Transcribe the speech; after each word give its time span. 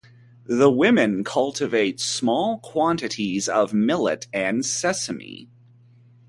The 0.47 0.71
women 0.71 1.23
cultivate 1.23 1.99
small 1.99 2.57
quantities 2.61 3.47
of 3.47 3.71
millet 3.71 4.25
and 4.33 4.65
sesame. 4.65 5.47